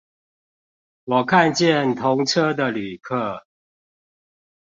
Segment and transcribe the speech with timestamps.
[1.03, 3.45] 我看見同車的旅客